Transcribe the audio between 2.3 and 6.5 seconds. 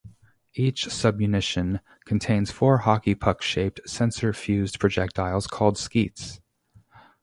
four hockey-puck-shaped sensor-fused projectiles called Skeets.